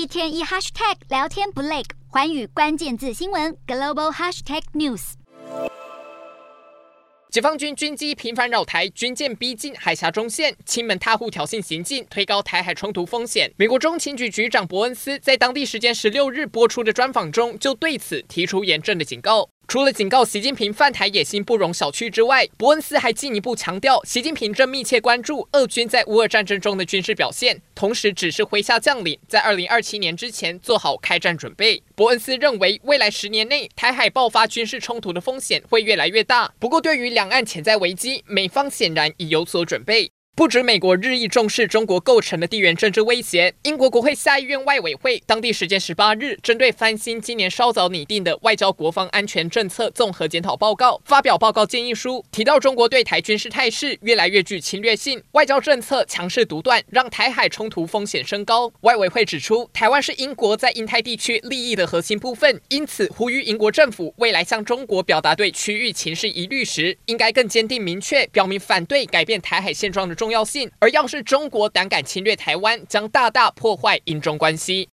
[0.00, 5.12] 一天一 hashtag 聊天不累，环宇关键字新闻 global hashtag news。
[7.30, 13.52] 解放军军机频繁扰台，军舰逼近海峡中线，亲门踏户挑衅行径，推高台海冲突风险。
[13.58, 19.50] 美国中情局局长伯恩斯在当地时间十六日播出的专访中，就对此提出严正的警告。
[19.70, 31.80] 除了警告习近平犯台野心不容小觑之外，伯恩斯还进一步强调，习近平正密切关注俄军在乌俄战争中的军事表现，同时指示麾下将领在二零二七年之前做好开战准备。
[31.94, 36.52] 伯恩斯认为，未来十年内台海爆发军事冲突的风险会越来越大。
[36.58, 40.10] 不过，对于两岸潜在危机，美方显然已有所准备。
[40.40, 58.72] 不止美国日益重视中国构成的地缘政治威胁，英国国会下议院外委会当地时间十八日，针对翻新今年稍早拟定的外交国防安全政策综合检讨报告，发表报告建议书，提到中国对台军事态势越来越具侵略性，外交政策强势独断，让台海冲突风险升高。
[58.80, 74.86] 外委会指出，台湾是英国在印太地区利益的核心部分，因此呼吁英国政府未来向中国表达对区域情势疑虑时，应该更坚定明确，表明反对改变台海现状的重要性，而要是中国胆敢侵略台湾，将大大破坏英中关系。